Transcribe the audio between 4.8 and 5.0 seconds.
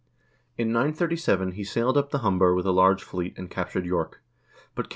King